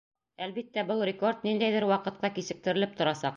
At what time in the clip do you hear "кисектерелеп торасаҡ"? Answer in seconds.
2.39-3.29